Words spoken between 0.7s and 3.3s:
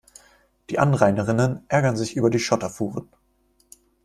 Die Anrainerinnen ärgern sich über die Schotterfuhren.